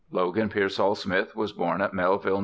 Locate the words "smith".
0.95-1.35